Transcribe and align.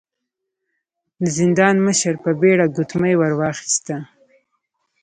د 1.21 1.23
زندان 1.37 1.75
مشر 1.87 2.13
په 2.23 2.29
بيړه 2.39 2.65
ګوتمۍ 2.75 3.13
ور 3.17 3.33
واخيسته. 3.39 3.95